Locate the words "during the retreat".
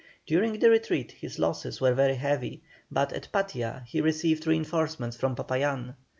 0.25-1.11